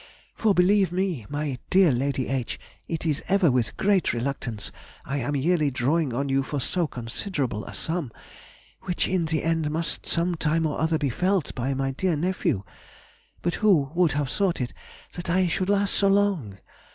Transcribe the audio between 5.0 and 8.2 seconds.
I am yearly drawing on you for so considerable a sum,